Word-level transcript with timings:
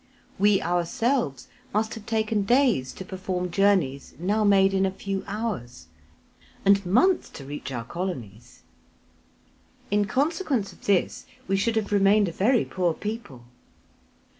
We 0.39 0.59
ourselves 0.63 1.47
must 1.75 1.93
have 1.93 2.07
taken 2.07 2.41
days 2.41 2.91
to 2.93 3.05
perform 3.05 3.51
journeys 3.51 4.15
now 4.17 4.43
made 4.43 4.73
in 4.73 4.83
a 4.83 4.89
few 4.91 5.23
hours, 5.27 5.89
and 6.65 6.83
months 6.87 7.29
to 7.29 7.45
reach 7.45 7.71
our 7.71 7.83
colonies. 7.85 8.63
In 9.91 10.05
consequence 10.05 10.73
of 10.73 10.85
this 10.85 11.27
we 11.47 11.55
should 11.55 11.75
have 11.75 11.91
remained 11.91 12.27
a 12.27 12.31
very 12.31 12.65
poor 12.65 12.95
people. 12.95 13.43